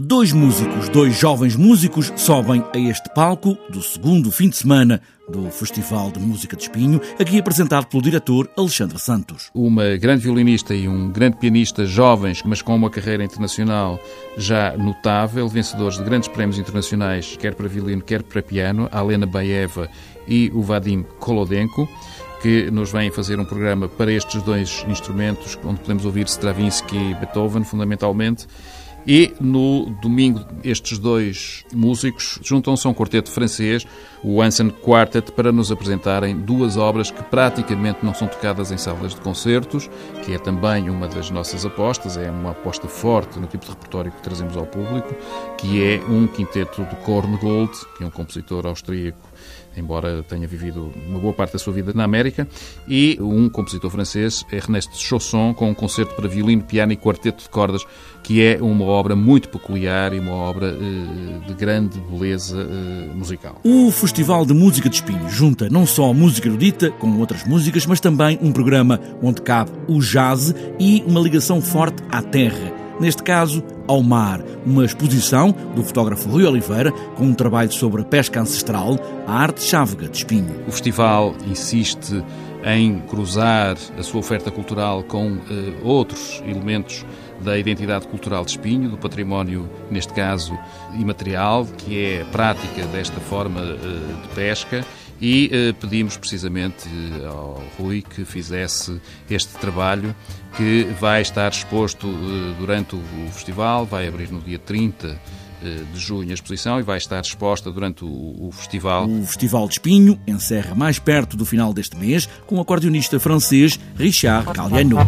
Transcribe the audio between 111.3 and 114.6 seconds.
do final deste mês com o acordeonista francês Richard